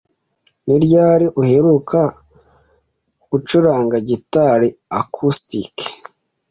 Ni 0.65 0.75
ryari 0.83 1.25
uheruka 1.41 1.99
gucuranga 3.29 3.95
gitari 4.09 4.67
acoustic? 4.99 5.75